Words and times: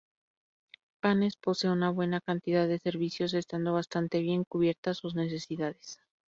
Panes 0.99 1.37
posee 1.37 1.69
una 1.69 1.91
buena 1.91 2.21
cantidad 2.21 2.67
de 2.67 2.79
servicios, 2.79 3.35
estando 3.35 3.73
bastante 3.73 4.19
bien 4.19 4.45
cubiertas 4.45 4.97
sus 4.97 5.13
necesidades. 5.13 5.99